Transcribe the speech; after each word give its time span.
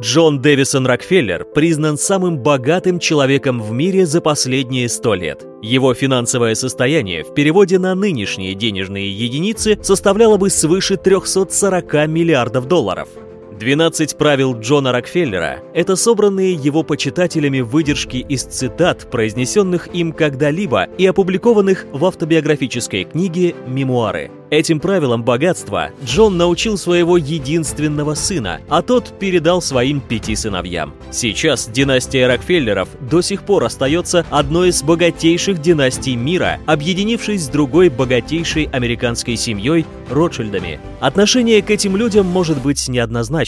Джон 0.00 0.40
Дэвисон 0.40 0.86
Рокфеллер 0.86 1.44
признан 1.44 1.98
самым 1.98 2.38
богатым 2.38 2.98
человеком 2.98 3.60
в 3.60 3.70
мире 3.72 4.06
за 4.06 4.22
последние 4.22 4.88
сто 4.88 5.12
лет. 5.12 5.44
Его 5.60 5.92
финансовое 5.92 6.54
состояние 6.54 7.22
в 7.22 7.34
переводе 7.34 7.78
на 7.78 7.94
нынешние 7.94 8.54
денежные 8.54 9.10
единицы 9.10 9.78
составляло 9.82 10.38
бы 10.38 10.48
свыше 10.48 10.96
340 10.96 12.08
миллиардов 12.08 12.66
долларов. 12.66 13.10
12 13.60 14.16
правил 14.16 14.58
Джона 14.58 14.90
Рокфеллера– 14.90 15.60
это 15.74 15.94
собранные 15.94 16.54
его 16.54 16.82
почитателями 16.82 17.60
выдержки 17.60 18.16
из 18.16 18.44
цитат, 18.44 19.10
произнесенных 19.10 19.94
им 19.94 20.14
когда-либо 20.14 20.84
и 20.96 21.04
опубликованных 21.04 21.84
в 21.92 22.02
автобиографической 22.06 23.04
книге 23.04 23.54
«Мемуары». 23.66 24.30
Этим 24.50 24.80
правилам 24.80 25.22
богатства 25.22 25.90
Джон 26.04 26.36
научил 26.36 26.76
своего 26.76 27.16
единственного 27.16 28.14
сына, 28.14 28.60
а 28.68 28.82
тот 28.82 29.16
передал 29.20 29.62
своим 29.62 30.00
пяти 30.00 30.34
сыновьям. 30.34 30.92
Сейчас 31.12 31.68
династия 31.68 32.26
Рокфеллеров 32.26 32.88
до 32.98 33.20
сих 33.20 33.44
пор 33.44 33.62
остается 33.62 34.26
одной 34.28 34.70
из 34.70 34.82
богатейших 34.82 35.60
династий 35.60 36.16
мира, 36.16 36.58
объединившись 36.66 37.44
с 37.44 37.48
другой 37.48 37.90
богатейшей 37.90 38.64
американской 38.72 39.36
семьей– 39.36 39.86
Ротшильдами. 40.10 40.80
Отношение 40.98 41.62
к 41.62 41.70
этим 41.70 41.96
людям 41.96 42.26
может 42.26 42.60
быть 42.60 42.80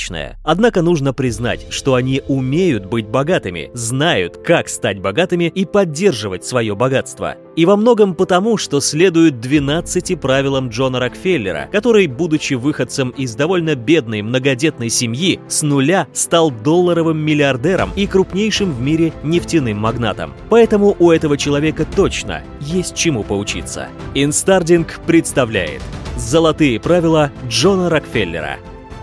неоднозначное, 0.02 0.38
однако 0.42 0.82
нужно 0.82 1.12
признать, 1.12 1.66
что 1.70 1.94
они 1.94 2.22
умеют 2.28 2.86
быть 2.86 3.06
богатыми, 3.06 3.70
знают, 3.74 4.38
как 4.38 4.68
стать 4.68 5.00
богатыми 5.00 5.44
и 5.44 5.64
поддерживать 5.64 6.44
свое 6.44 6.74
богатство. 6.74 7.36
И 7.56 7.66
во 7.66 7.76
многом 7.76 8.14
потому, 8.14 8.56
что 8.56 8.80
следуют 8.80 9.40
12 9.40 10.20
правилам 10.20 10.68
Джона 10.68 11.00
Рокфеллера, 11.00 11.68
который, 11.70 12.06
будучи 12.06 12.54
выходцем 12.54 13.10
из 13.10 13.34
довольно 13.34 13.74
бедной 13.74 14.22
многодетной 14.22 14.88
семьи, 14.88 15.38
с 15.48 15.62
нуля 15.62 16.06
стал 16.12 16.50
долларовым 16.50 17.18
миллиардером 17.18 17.90
и 17.94 18.06
крупнейшим 18.06 18.72
в 18.72 18.80
мире 18.80 19.12
нефтяным 19.22 19.78
магнатом. 19.78 20.32
Поэтому 20.48 20.96
у 20.98 21.10
этого 21.10 21.36
человека 21.36 21.86
точно 21.94 22.42
есть 22.60 22.94
чему 22.94 23.22
поучиться. 23.22 23.88
Инстардинг 24.14 25.00
представляет 25.06 25.82
Золотые 26.16 26.78
правила 26.78 27.30
Джона 27.48 27.88
Рокфеллера. 27.90 28.58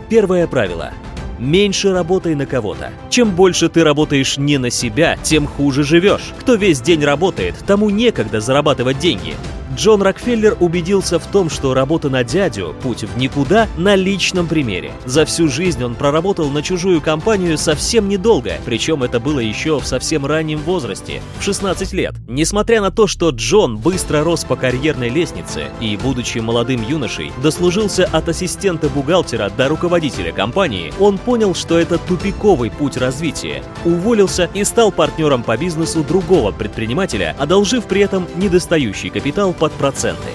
Первое 0.10 0.48
правило 0.48 0.92
меньше 1.40 1.94
работай 1.94 2.36
на 2.36 2.46
кого-то. 2.46 2.92
Чем 3.10 3.32
больше 3.32 3.70
ты 3.70 3.84
работаешь 3.84 4.38
не 4.38 4.58
на 4.58 4.70
себя, 4.70 5.18
тем 5.24 5.48
хуже 5.48 5.84
живешь. 5.84 6.34
Кто 6.40 6.56
весь 6.56 6.82
день 6.82 7.04
работает, 7.04 7.56
тому 7.66 7.90
некогда 7.90 8.42
зарабатывать 8.42 9.00
деньги. 9.00 9.36
Джон 9.80 10.02
Рокфеллер 10.02 10.58
убедился 10.60 11.20
в 11.20 11.28
том, 11.28 11.50
что 11.50 11.74
работа 11.74 12.10
на 12.10 12.26
дядю– 12.26 12.76
путь 12.84 13.04
в 13.04 13.18
никуда 13.18 13.70
на 13.78 13.96
личном 13.96 14.46
примере. 14.46 14.92
За 15.06 15.24
всю 15.24 15.48
жизнь 15.48 15.82
он 15.82 15.96
проработал 15.96 16.50
на 16.50 16.62
чужую 16.62 17.00
компанию 17.00 17.58
совсем 17.58 18.10
недолго, 18.10 18.56
причем 18.66 19.04
это 19.04 19.22
было 19.22 19.40
еще 19.40 19.80
в 19.80 19.88
совсем 19.88 20.26
раннем 20.26 20.60
возрасте, 20.60 21.22
в 21.40 21.44
16 21.44 21.94
лет. 21.94 22.14
Несмотря 22.28 22.82
на 22.82 22.92
то, 22.92 23.08
что 23.08 23.30
Джон 23.30 23.78
быстро 23.78 24.22
рос 24.22 24.44
по 24.44 24.58
карьерной 24.58 25.08
лестнице 25.08 25.68
и, 25.80 25.96
будучи 25.96 26.40
молодым 26.40 26.86
юношей, 26.86 27.32
дослужился 27.42 28.04
от 28.04 28.28
ассистента 28.28 28.90
бухгалтера 28.90 29.50
до 29.50 29.70
руководителя 29.70 30.34
компании, 30.34 30.92
он 31.00 31.18
понял, 31.18 31.56
что 31.56 31.80
это 31.80 31.98
тупиковый 32.00 32.70
путь 32.70 32.98
развития, 32.98 33.64
уволился 33.86 34.50
и 34.54 34.66
стал 34.66 34.92
партнером 34.92 35.42
по 35.42 35.56
бизнесу 35.56 36.04
другого 36.04 36.52
предпринимателя, 36.52 37.34
одолжив 37.40 37.86
при 37.86 38.02
этом 38.02 38.28
недостающий 38.36 39.10
капитал 39.10 39.54
по 39.54 39.69
под 39.70 39.78
проценты. 39.78 40.30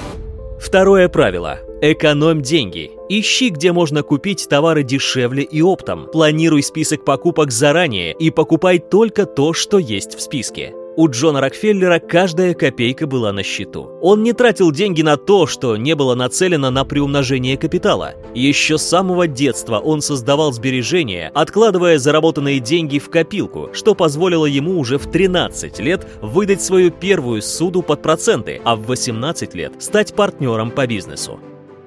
Второе 0.61 1.09
правило. 1.09 1.59
Экономь 1.83 2.43
деньги. 2.43 2.93
Ищи, 3.09 3.51
где 3.51 3.73
можно 3.73 4.03
купить 4.03 4.49
товары 4.49 4.83
дешевле 4.83 5.43
и 5.43 5.61
оптом. 5.61 6.07
Планируй 6.11 6.63
список 6.63 7.05
покупок 7.05 7.51
заранее 7.51 8.13
и 8.13 8.31
покупай 8.31 8.79
только 8.79 9.27
то, 9.27 9.53
что 9.53 9.79
есть 9.79 10.15
в 10.15 10.21
списке. 10.21 10.73
У 10.97 11.09
Джона 11.09 11.41
Рокфеллера 11.41 11.99
каждая 11.99 12.55
копейка 12.55 13.09
была 13.09 13.33
на 13.33 13.43
счету. 13.43 13.91
Он 14.01 14.23
не 14.23 14.33
тратил 14.33 14.71
деньги 14.71 15.03
на 15.03 15.17
то, 15.17 15.49
что 15.49 15.77
не 15.77 15.97
было 15.97 16.15
нацелено 16.15 16.71
на 16.71 16.85
приумножение 16.85 17.57
капитала. 17.57 18.15
Еще 18.33 18.79
с 18.79 18.83
самого 18.83 19.27
детства 19.27 19.79
он 19.81 20.03
создавал 20.03 20.53
сбережения, 20.53 21.33
откладывая 21.35 21.99
заработанные 21.99 22.61
деньги 22.61 23.01
в 23.01 23.11
копилку, 23.11 23.71
что 23.73 23.97
позволило 23.97 24.47
ему 24.47 24.79
уже 24.79 24.99
в 24.99 25.11
13 25.11 25.81
лет 25.81 26.07
выдать 26.23 26.63
свою 26.63 26.93
первую 26.93 27.43
суду 27.43 27.83
под 27.83 28.01
проценты, 28.01 28.61
а 28.65 28.77
в 28.77 28.87
18 28.87 29.53
лет 29.55 29.73
стать 29.81 30.15
партнером 30.15 30.71
по 30.71 30.87
бизнесу. 30.87 31.41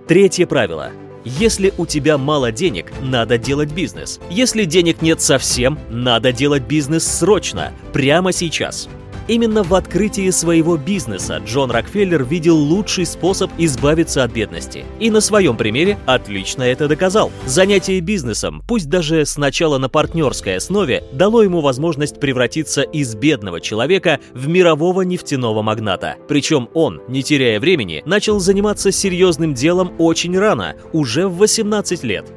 Третье 0.06 0.46
правило. 0.46 0.92
Если 1.28 1.74
у 1.78 1.86
тебя 1.86 2.18
мало 2.18 2.54
денег, 2.54 2.94
надо 3.02 3.38
делать 3.38 3.74
бизнес. 3.74 4.22
Если 4.30 4.64
денег 4.64 5.02
нет 5.02 5.20
совсем, 5.20 5.78
надо 5.90 6.32
делать 6.32 6.64
бизнес 6.64 7.06
срочно, 7.06 7.74
прямо 7.92 8.32
сейчас. 8.32 8.88
Именно 9.28 9.64
в 9.64 9.74
открытии 9.76 10.30
своего 10.30 10.78
бизнеса 10.78 11.42
Джон 11.46 11.70
Рокфеллер 11.70 12.24
видел 12.24 12.56
лучший 12.56 13.06
способ 13.06 13.52
избавиться 13.58 14.24
от 14.24 14.32
бедности. 14.32 14.86
И 15.00 15.12
на 15.12 15.20
своем 15.20 15.58
примере 15.58 15.98
отлично 16.06 16.64
это 16.64 16.88
доказал. 16.88 17.32
Занятие 17.46 18.00
бизнесом, 18.00 18.64
пусть 18.66 18.90
даже 18.90 19.26
сначала 19.26 19.78
на 19.78 19.90
партнерской 19.90 20.56
основе, 20.56 21.04
дало 21.12 21.44
ему 21.44 21.60
возможность 21.60 22.20
превратиться 22.22 22.84
из 22.84 23.16
бедного 23.16 23.60
человека 23.60 24.20
в 24.34 24.48
мирового 24.48 25.02
нефтяного 25.02 25.62
магната. 25.62 26.16
Причем 26.30 26.70
он, 26.74 27.02
не 27.10 27.22
теряя 27.22 27.60
времени, 27.60 28.04
начал 28.06 28.40
заниматься 28.40 28.94
серьезным 28.94 29.54
делом 29.54 29.92
очень 29.98 30.38
рано, 30.40 30.76
уже 30.94 31.28
в 31.28 31.38
18 31.38 32.04
лет. 32.04 32.32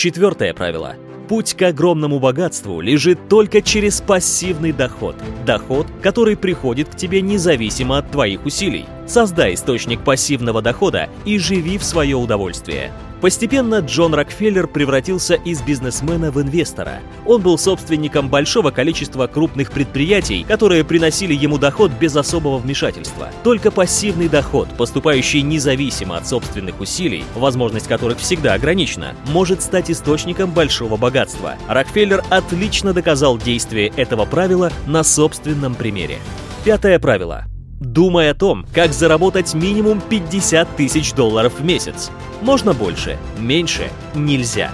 Четвертое 0.00 0.54
правило– 0.54 0.96
Путь 1.28 1.52
к 1.52 1.60
огромному 1.60 2.18
богатству 2.20 2.80
лежит 2.80 3.28
только 3.28 3.60
через 3.60 4.00
пассивный 4.00 4.72
доход. 4.72 5.14
Доход, 5.44 5.86
который 6.02 6.38
приходит 6.38 6.88
к 6.88 6.96
тебе 6.96 7.20
независимо 7.20 7.98
от 7.98 8.10
твоих 8.10 8.46
усилий. 8.46 8.86
Создай 9.06 9.52
источник 9.54 10.02
пассивного 10.02 10.62
дохода 10.62 11.10
и 11.26 11.38
живи 11.38 11.76
в 11.76 11.84
свое 11.84 12.16
удовольствие. 12.16 12.90
Постепенно 13.20 13.80
Джон 13.80 14.14
Рокфеллер 14.14 14.66
превратился 14.66 15.34
из 15.34 15.60
бизнесмена 15.60 16.30
в 16.30 16.40
инвестора. 16.40 17.00
Он 17.26 17.42
был 17.42 17.58
собственником 17.58 18.30
большого 18.30 18.70
количества 18.70 19.26
крупных 19.26 19.72
предприятий, 19.72 20.42
которые 20.44 20.84
приносили 20.84 21.34
ему 21.34 21.58
доход 21.58 21.92
без 21.92 22.16
особого 22.16 22.58
вмешательства. 22.58 23.28
Только 23.44 23.70
пассивный 23.70 24.28
доход, 24.28 24.68
поступающий 24.78 25.42
независимо 25.42 26.16
от 26.16 26.26
собственных 26.26 26.80
усилий, 26.80 27.24
возможность 27.34 27.88
которых 27.88 28.18
всегда 28.18 28.54
ограничена, 28.54 29.14
может 29.26 29.62
стать 29.62 29.90
источником 29.90 30.50
большого 30.52 30.96
богатства. 30.96 31.56
Рокфеллер 31.68 32.24
отлично 32.30 32.94
доказал 32.94 33.36
действие 33.36 33.92
этого 33.96 34.24
правила 34.24 34.72
на 34.86 35.02
собственном 35.04 35.74
примере. 35.74 36.18
Пятое 36.64 36.98
правило. 36.98 37.44
Думай 37.80 38.28
о 38.30 38.34
том, 38.34 38.66
как 38.74 38.92
заработать 38.92 39.54
минимум 39.54 40.02
50 40.02 40.76
тысяч 40.76 41.14
долларов 41.14 41.54
в 41.58 41.64
месяц. 41.64 42.10
Можно 42.42 42.74
больше, 42.74 43.18
меньше 43.38 43.90
нельзя. 44.14 44.70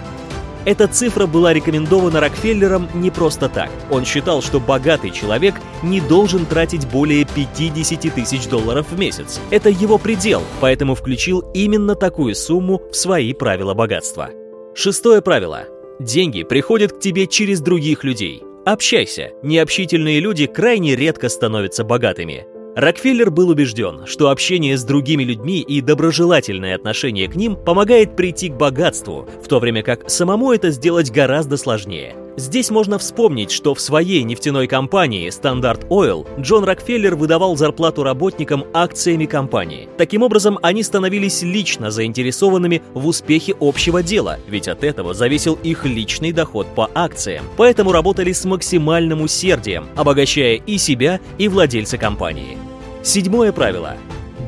Эта 0.64 0.88
цифра 0.88 1.26
была 1.26 1.52
рекомендована 1.52 2.18
Рокфеллером 2.18 2.88
не 2.94 3.12
просто 3.12 3.48
так. 3.48 3.70
Он 3.88 4.04
считал, 4.04 4.42
что 4.42 4.58
богатый 4.58 5.12
человек 5.12 5.54
не 5.84 6.00
должен 6.00 6.44
тратить 6.46 6.88
более 6.88 7.24
50 7.24 8.12
тысяч 8.12 8.48
долларов 8.48 8.88
в 8.90 8.98
месяц. 8.98 9.40
Это 9.50 9.68
его 9.68 9.98
предел, 9.98 10.42
поэтому 10.60 10.96
включил 10.96 11.44
именно 11.54 11.94
такую 11.94 12.34
сумму 12.34 12.82
в 12.90 12.96
свои 12.96 13.32
правила 13.32 13.74
богатства. 13.74 14.30
Шестое 14.74 15.22
правило. 15.22 15.66
Деньги 16.00 16.42
приходят 16.42 16.92
к 16.92 16.98
тебе 16.98 17.28
через 17.28 17.60
других 17.60 18.02
людей. 18.02 18.42
Общайся. 18.64 19.30
Необщительные 19.44 20.18
люди 20.18 20.46
крайне 20.46 20.96
редко 20.96 21.28
становятся 21.28 21.84
богатыми. 21.84 22.44
Рокфеллер 22.76 23.30
был 23.30 23.48
убежден, 23.48 24.04
что 24.04 24.28
общение 24.28 24.76
с 24.76 24.84
другими 24.84 25.24
людьми 25.24 25.62
и 25.62 25.80
доброжелательное 25.80 26.74
отношение 26.74 27.26
к 27.26 27.34
ним 27.34 27.56
помогает 27.56 28.16
прийти 28.16 28.50
к 28.50 28.52
богатству, 28.52 29.26
в 29.42 29.48
то 29.48 29.60
время 29.60 29.82
как 29.82 30.10
самому 30.10 30.52
это 30.52 30.70
сделать 30.70 31.10
гораздо 31.10 31.56
сложнее. 31.56 32.14
Здесь 32.36 32.68
можно 32.68 32.98
вспомнить, 32.98 33.50
что 33.50 33.74
в 33.74 33.80
своей 33.80 34.22
нефтяной 34.24 34.66
компании 34.66 35.30
Standard 35.30 35.88
Oil 35.88 36.26
Джон 36.38 36.64
Рокфеллер 36.64 37.16
выдавал 37.16 37.56
зарплату 37.56 38.02
работникам 38.02 38.66
акциями 38.74 39.24
компании. 39.24 39.88
Таким 39.96 40.20
образом, 40.20 40.58
они 40.60 40.82
становились 40.82 41.40
лично 41.40 41.90
заинтересованными 41.90 42.82
в 42.92 43.06
успехе 43.06 43.54
общего 43.58 44.02
дела, 44.02 44.38
ведь 44.48 44.68
от 44.68 44.84
этого 44.84 45.14
зависел 45.14 45.58
их 45.62 45.86
личный 45.86 46.32
доход 46.32 46.66
по 46.74 46.90
акциям. 46.92 47.46
Поэтому 47.56 47.90
работали 47.90 48.32
с 48.32 48.44
максимальным 48.44 49.22
усердием, 49.22 49.86
обогащая 49.96 50.56
и 50.56 50.76
себя, 50.76 51.20
и 51.38 51.48
владельца 51.48 51.96
компании. 51.96 52.65
Седьмое 53.06 53.52
правило. 53.52 53.96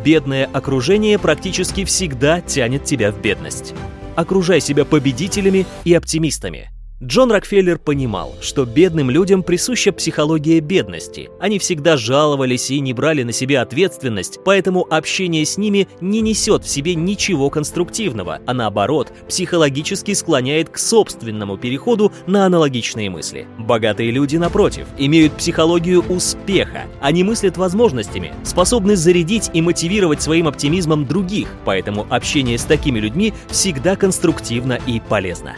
Бедное 0.05 0.44
окружение 0.52 1.16
практически 1.20 1.84
всегда 1.84 2.40
тянет 2.40 2.82
тебя 2.82 3.12
в 3.12 3.20
бедность. 3.20 3.72
Окружай 4.16 4.60
себя 4.60 4.84
победителями 4.84 5.64
и 5.84 5.94
оптимистами– 5.94 6.69
Джон 7.00 7.30
Рокфеллер 7.30 7.78
понимал, 7.78 8.34
что 8.40 8.64
бедным 8.64 9.08
людям 9.08 9.44
присуща 9.44 9.92
психология 9.92 10.58
бедности. 10.58 11.30
Они 11.38 11.60
всегда 11.60 11.96
жаловались 11.96 12.72
и 12.72 12.80
не 12.80 12.92
брали 12.92 13.22
на 13.22 13.30
себя 13.30 13.62
ответственность, 13.62 14.40
поэтому 14.44 14.84
общение 14.92 15.44
с 15.44 15.56
ними 15.56 15.86
не 16.00 16.20
несет 16.20 16.64
в 16.64 16.68
себе 16.68 16.96
ничего 16.96 17.50
конструктивного, 17.50 18.40
а 18.44 18.52
наоборот, 18.52 19.12
психологически 19.28 20.12
склоняет 20.12 20.70
к 20.70 20.78
собственному 20.78 21.56
переходу 21.56 22.12
на 22.26 22.46
аналогичные 22.46 23.10
мысли. 23.10 23.46
Богатые 23.58 24.10
люди, 24.10 24.36
напротив, 24.36 24.88
имеют 24.98 25.34
психологию 25.34 26.00
успеха. 26.08 26.86
Они 27.00 27.22
мыслят 27.22 27.56
возможностями, 27.58 28.34
способны 28.42 28.96
зарядить 28.96 29.50
и 29.54 29.62
мотивировать 29.62 30.20
своим 30.20 30.48
оптимизмом 30.48 31.06
других, 31.06 31.46
поэтому 31.64 32.08
общение 32.10 32.58
с 32.58 32.64
такими 32.64 32.98
людьми 32.98 33.34
всегда 33.46 33.94
конструктивно 33.94 34.80
и 34.84 34.98
полезно. 34.98 35.54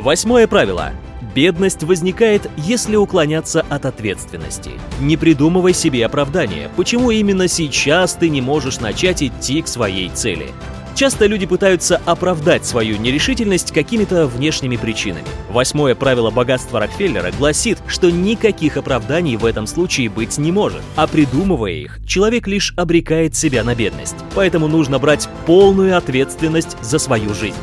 Восьмое 0.00 0.46
правило. 0.46 0.92
Бедность 1.34 1.82
возникает, 1.82 2.50
если 2.56 2.96
уклоняться 2.96 3.66
от 3.68 3.84
ответственности. 3.84 4.70
Не 4.98 5.18
придумывай 5.18 5.74
себе 5.74 6.06
оправдания, 6.06 6.70
почему 6.74 7.10
именно 7.10 7.48
сейчас 7.48 8.14
ты 8.14 8.30
не 8.30 8.40
можешь 8.40 8.80
начать 8.80 9.22
идти 9.22 9.60
к 9.60 9.68
своей 9.68 10.08
цели. 10.08 10.46
Часто 10.94 11.26
люди 11.26 11.44
пытаются 11.44 12.00
оправдать 12.06 12.64
свою 12.64 12.96
нерешительность 12.96 13.72
какими-то 13.72 14.26
внешними 14.26 14.76
причинами. 14.76 15.26
Восьмое 15.50 15.94
правило 15.94 16.30
богатства 16.30 16.80
Рокфеллера 16.80 17.30
гласит, 17.32 17.76
что 17.86 18.10
никаких 18.10 18.78
оправданий 18.78 19.36
в 19.36 19.44
этом 19.44 19.66
случае 19.66 20.08
быть 20.08 20.38
не 20.38 20.50
может, 20.50 20.80
а 20.96 21.06
придумывая 21.06 21.72
их, 21.72 22.00
человек 22.06 22.46
лишь 22.46 22.72
обрекает 22.78 23.36
себя 23.36 23.64
на 23.64 23.74
бедность. 23.74 24.16
Поэтому 24.34 24.66
нужно 24.66 24.98
брать 24.98 25.28
полную 25.44 25.94
ответственность 25.94 26.78
за 26.82 26.98
свою 26.98 27.34
жизнь. 27.34 27.54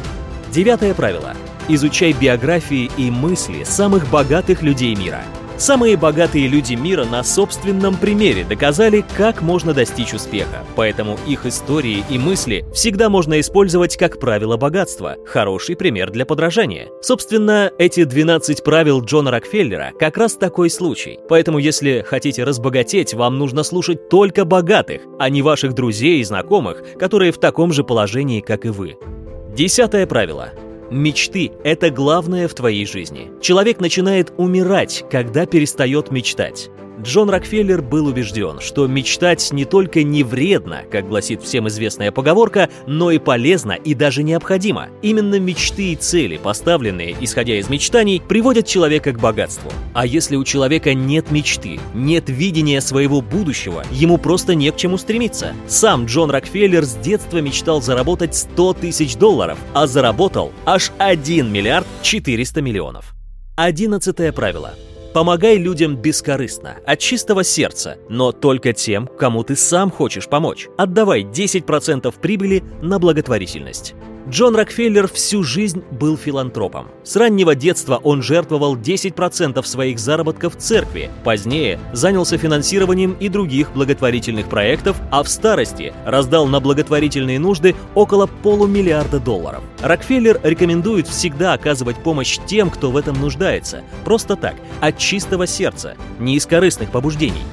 Девятое 0.51 0.94
правило. 0.94 1.36
Изучай 1.69 2.14
биографии 2.14 2.90
и 2.98 3.12
мысли 3.12 3.64
самых 3.66 4.10
богатых 4.10 4.62
людей 4.62 4.96
мира. 4.96 5.22
Самые 5.58 5.98
богатые 5.98 6.48
люди 6.48 6.75
мира 6.75 7.04
на 7.04 7.24
собственном 7.24 7.98
примере 7.98 8.46
доказали, 8.46 9.04
как 9.18 9.42
можно 9.42 9.74
достичь 9.74 10.14
успеха, 10.14 10.64
поэтому 10.78 11.18
их 11.28 11.46
истории 11.46 12.06
и 12.10 12.18
мысли 12.18 12.64
всегда 12.74 13.10
можно 13.10 13.40
использовать 13.42 13.98
как 13.98 14.18
правило 14.19 14.56
богатства, 14.56 15.18
хороший 15.25 15.75
пример 15.75 16.12
для 16.12 16.25
подражания. 16.25 16.88
Собственно, 17.02 17.72
эти 17.80 18.06
12 18.06 18.63
правил 18.63 19.02
Джона 19.02 19.31
Рокфеллера 19.31 19.92
как 20.00 20.16
раз 20.16 20.36
такой 20.36 20.70
случай, 20.70 21.20
поэтому 21.28 21.58
если 21.58 22.06
хотите 22.08 22.46
разбогатеть, 22.46 23.13
вам 23.13 23.38
нужно 23.38 23.63
слушать 23.63 24.08
только 24.08 24.46
богатых, 24.46 25.02
а 25.20 25.30
не 25.30 25.42
ваших 25.42 25.74
друзей 25.74 26.20
и 26.20 26.24
знакомых, 26.24 26.84
которые 26.98 27.34
в 27.34 27.40
таком 27.40 27.74
же 27.74 27.84
положении, 27.84 28.40
как 28.40 28.66
и 28.66 28.70
вы. 28.70 28.96
Десятое 29.54 30.06
правило. 30.06 30.54
Мечты– 30.89 31.51
это 31.66 31.89
главное 31.89 32.48
в 32.48 32.54
твоей 32.54 32.86
жизни. 32.86 33.30
Человек 33.42 33.81
начинает 33.81 34.31
умирать, 34.38 35.04
когда 35.12 35.45
перестает 35.45 36.12
мечтать. 36.12 36.69
Джон 37.02 37.30
Рокфеллер 37.30 37.82
был 37.82 38.08
убежден, 38.08 38.60
что 38.60 38.88
мечтать 38.88 39.52
не 39.52 39.66
только 39.66 40.04
не 40.04 40.24
вредно, 40.24 40.82
как 40.92 41.08
гласит 41.08 41.44
всем 41.44 41.68
известная 41.68 42.12
поговорка, 42.12 42.70
но 42.88 43.12
и 43.12 43.20
полезно 43.20 43.74
и 43.74 43.94
даже 43.94 44.24
необходимо. 44.24 44.90
Именно 45.04 45.40
мечты 45.40 45.94
и 45.94 45.96
цели, 45.96 46.38
поставленные, 46.38 47.16
исходя 47.22 47.56
из 47.56 47.70
мечтаний, 47.70 48.22
приводят 48.22 48.66
человека 48.66 49.12
к 49.12 49.20
богатству. 49.20 49.72
А 49.94 50.06
если 50.06 50.36
у 50.36 50.44
человека 50.44 50.96
нет 50.96 51.30
мечты, 51.30 51.80
нет 51.94 52.30
видения 52.30 52.82
своего 52.82 53.22
будущего, 53.22 53.84
ему 53.92 54.18
просто 54.18 54.56
не 54.56 54.72
к 54.72 54.78
чему 54.78 54.98
стремиться. 54.98 55.54
Сам 55.68 56.06
Джон 56.06 56.32
Рокфеллер 56.32 56.84
с 56.84 56.96
детства 56.96 57.38
мечтал 57.38 57.82
заработать 57.82 58.36
100 58.36 58.74
тысяч 58.74 59.16
долларов, 59.16 59.60
а 59.74 59.86
заработал 59.86 60.52
аж 60.66 60.92
1 60.98 61.52
миллиард 61.52 61.86
400 62.02 62.62
миллионов. 62.62 63.14
Одиннадцатое 63.56 64.32
правило. 64.32 64.74
Помогай 65.18 65.58
людям 65.58 65.96
бескорыстно, 65.96 66.75
от 66.86 67.00
чистого 67.00 67.44
сердца, 67.44 67.98
но 68.08 68.31
только 68.31 68.72
тем, 68.72 69.08
кому 69.08 69.44
ты 69.44 69.56
сам 69.56 69.90
хочешь 69.90 70.28
помочь. 70.28 70.68
Отдавай 70.78 71.24
10% 71.24 72.14
прибыли 72.22 72.64
на 72.84 73.00
благотворительность. 73.00 73.96
Джон 74.29 74.57
Рокфеллер 74.57 75.07
всю 75.07 75.41
жизнь 75.41 75.83
был 75.89 76.18
филантропом. 76.18 76.89
С 77.03 77.15
раннего 77.15 77.56
детства 77.56 77.97
он 78.03 78.21
жертвовал 78.21 78.75
10% 78.75 79.63
своих 79.65 80.00
заработков 80.00 80.57
церкви, 80.57 81.09
позднее 81.24 81.79
занялся 81.94 82.38
финансированием 82.38 83.15
и 83.21 83.29
других 83.29 83.71
благотворительных 83.71 84.50
проектов, 84.50 84.97
а 85.12 85.24
в 85.24 85.29
старости 85.29 85.94
раздал 86.06 86.45
на 86.45 86.59
благотворительные 86.59 87.39
нужды 87.39 87.74
около 87.95 88.27
полумиллиарда 88.27 89.21
долларов. 89.21 89.63
Рокфеллер 89.81 90.41
рекомендует 90.44 91.07
всегда 91.07 91.53
оказывать 91.53 91.95
помощь 91.95 92.38
тем, 92.45 92.69
кто 92.69 92.91
в 92.91 92.97
этом 92.97 93.21
нуждается, 93.21 93.83
просто 94.03 94.35
так, 94.35 94.56
от 94.81 94.97
чистого 94.97 95.47
сердца, 95.47 95.95
не 96.19 96.35
из 96.35 96.45
корыстных 96.45 96.91
побуждений. 96.91 97.44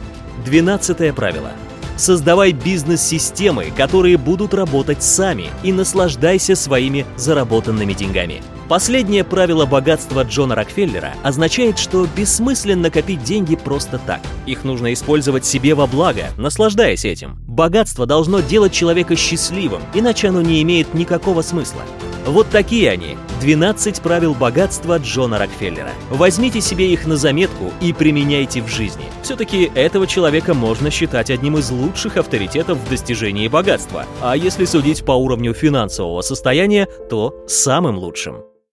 Двенадцатое 0.44 1.12
правило– 1.12 1.52
Создавай 1.96 2.52
бизнес-системы, 2.52 3.72
которые 3.76 4.16
будут 4.16 4.54
работать 4.54 5.02
сами, 5.02 5.46
и 5.62 5.72
наслаждайся 5.72 6.56
своими 6.56 7.06
заработанными 7.16 7.92
деньгами. 7.92 8.42
Последнее 8.68 9.24
правило 9.24 9.66
богатства 9.66 10.24
Джона 10.24 10.54
Рокфеллера 10.54 11.14
означает, 11.22 11.78
что 11.78 12.08
бессмысленно 12.16 12.90
копить 12.90 13.22
деньги 13.22 13.56
просто 13.56 13.98
так. 13.98 14.20
Их 14.46 14.64
нужно 14.64 14.92
использовать 14.92 15.44
себе 15.44 15.74
во 15.74 15.86
благо, 15.86 16.30
наслаждаясь 16.38 17.04
этим. 17.04 17.43
Богатство 17.54 18.04
должно 18.04 18.40
делать 18.40 18.72
человека 18.72 19.14
счастливым, 19.14 19.80
иначе 19.94 20.26
оно 20.26 20.42
не 20.42 20.60
имеет 20.62 20.92
никакого 20.92 21.40
смысла. 21.42 21.82
Вот 22.26 22.48
такие 22.50 22.90
они, 22.90 23.16
12 23.40 24.00
правил 24.00 24.34
богатства 24.34 24.98
Джона 24.98 25.38
Рокфеллера. 25.38 25.92
Возьмите 26.10 26.60
себе 26.60 26.92
их 26.92 27.06
на 27.06 27.16
заметку 27.16 27.72
и 27.80 27.92
применяйте 27.92 28.60
в 28.60 28.66
жизни. 28.66 29.04
Все-таки 29.22 29.70
этого 29.76 30.08
человека 30.08 30.52
можно 30.52 30.90
считать 30.90 31.30
одним 31.30 31.56
из 31.56 31.70
лучших 31.70 32.16
авторитетов 32.16 32.76
в 32.78 32.90
достижении 32.90 33.46
богатства, 33.46 34.04
а 34.20 34.36
если 34.36 34.64
судить 34.64 35.04
по 35.04 35.12
уровню 35.12 35.54
финансового 35.54 36.22
состояния, 36.22 36.88
то 37.08 37.36
самым 37.46 37.98
лучшим. 37.98 38.53